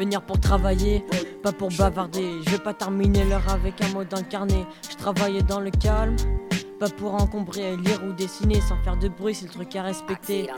[0.00, 1.04] Venir pour travailler,
[1.42, 2.40] pas pour bavarder.
[2.46, 4.64] Je vais pas terminer l'heure avec un mot dans le carnet.
[4.90, 6.16] Je travaille dans le calme,
[6.78, 10.48] pas pour encombrer, lire ou dessiner sans faire de bruit, c'est le truc à respecter.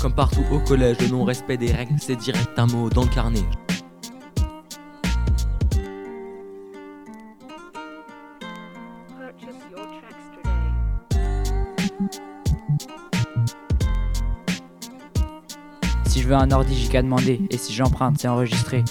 [0.00, 3.42] Comme partout au collège, le non-respect des règles, c'est direct un mot dans le carnet.
[16.10, 17.40] Si je veux un ordi, j'ai qu'à demander.
[17.50, 18.82] Et si j'emprunte, c'est enregistré.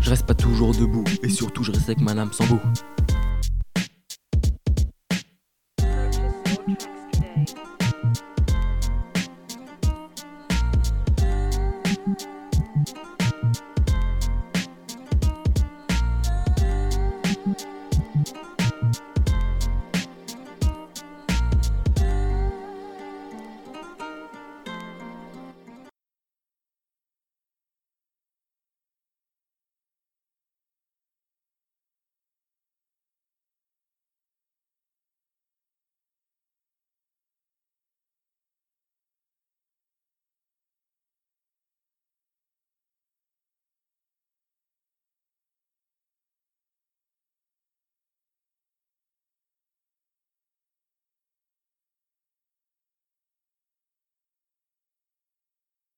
[0.00, 2.60] Je reste pas toujours debout, et surtout je reste avec ma lame sans bout.